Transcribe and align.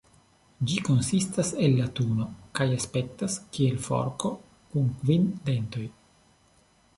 Ĝi 0.69 0.77
konsistas 0.85 1.51
el 1.67 1.75
latuno 1.79 2.25
kaj 2.59 2.67
aspektas 2.77 3.35
kiel 3.59 3.77
forko 3.89 4.33
kun 4.73 4.89
kvin 5.03 5.29
dentoj. 5.51 5.85